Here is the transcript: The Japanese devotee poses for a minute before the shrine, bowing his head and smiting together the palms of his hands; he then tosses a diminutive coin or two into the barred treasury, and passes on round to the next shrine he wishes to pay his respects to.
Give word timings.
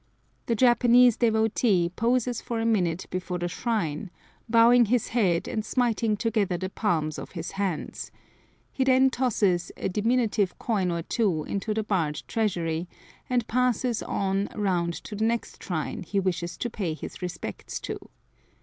The 0.47 0.55
Japanese 0.55 1.15
devotee 1.17 1.91
poses 1.95 2.41
for 2.41 2.59
a 2.59 2.65
minute 2.65 3.05
before 3.11 3.37
the 3.37 3.47
shrine, 3.47 4.09
bowing 4.49 4.85
his 4.85 5.09
head 5.09 5.47
and 5.47 5.63
smiting 5.63 6.17
together 6.17 6.57
the 6.57 6.71
palms 6.71 7.19
of 7.19 7.33
his 7.33 7.51
hands; 7.51 8.09
he 8.71 8.83
then 8.83 9.11
tosses 9.11 9.71
a 9.77 9.89
diminutive 9.89 10.57
coin 10.57 10.89
or 10.89 11.03
two 11.03 11.43
into 11.43 11.71
the 11.75 11.83
barred 11.83 12.23
treasury, 12.27 12.87
and 13.29 13.45
passes 13.45 14.01
on 14.01 14.49
round 14.55 14.95
to 15.03 15.15
the 15.15 15.23
next 15.25 15.61
shrine 15.63 16.01
he 16.01 16.19
wishes 16.19 16.57
to 16.57 16.69
pay 16.71 16.95
his 16.95 17.21
respects 17.21 17.79
to. 17.81 17.99